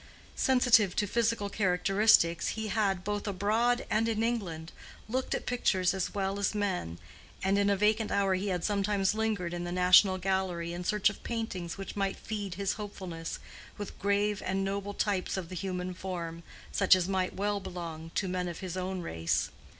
Sensitive 0.35 0.95
to 0.95 1.05
physical 1.05 1.47
characteristics, 1.47 2.57
he 2.57 2.69
had, 2.69 3.03
both 3.03 3.27
abroad 3.27 3.85
and 3.87 4.09
in 4.09 4.23
England, 4.23 4.71
looked 5.07 5.35
at 5.35 5.45
pictures 5.45 5.93
as 5.93 6.11
well 6.11 6.39
as 6.39 6.55
men, 6.55 6.97
and 7.43 7.55
in 7.59 7.69
a 7.69 7.77
vacant 7.77 8.09
hour 8.09 8.33
he 8.33 8.47
had 8.47 8.63
sometimes 8.63 9.13
lingered 9.13 9.53
in 9.53 9.63
the 9.63 9.71
National 9.71 10.17
Gallery 10.17 10.73
in 10.73 10.83
search 10.83 11.11
of 11.11 11.21
paintings 11.23 11.77
which 11.77 11.95
might 11.95 12.17
feed 12.17 12.55
his 12.55 12.73
hopefulness 12.81 13.37
with 13.77 13.99
grave 13.99 14.41
and 14.43 14.63
noble 14.63 14.95
types 14.95 15.37
of 15.37 15.49
the 15.49 15.55
human 15.55 15.93
form, 15.93 16.41
such 16.71 16.95
as 16.95 17.07
might 17.07 17.35
well 17.35 17.59
belong 17.59 18.09
to 18.15 18.27
men 18.27 18.47
of 18.47 18.61
his 18.61 18.75
own 18.75 19.01
race. 19.01 19.51